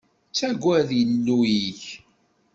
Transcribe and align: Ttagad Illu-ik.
Ttagad 0.29 0.89
Illu-ik. 1.01 1.83